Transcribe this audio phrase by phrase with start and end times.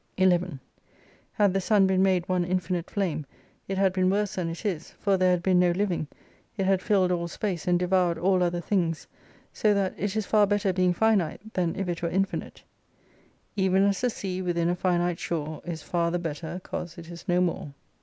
[0.17, 0.59] 11
[1.33, 3.23] Had the Sun been made one infinite flame,
[3.67, 6.07] it had been worse than it is, for there had been no living;
[6.57, 9.05] it had filled all space, and devoured all other things.
[9.53, 12.63] So that it is far better being finite, than if it were infinite.
[13.55, 17.25] Even as the sea within a finite shore Is far the better 'cause it is
[17.27, 17.71] no more.